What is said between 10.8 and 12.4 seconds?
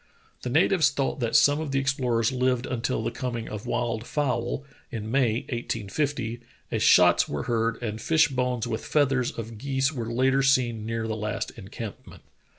near the last encampment.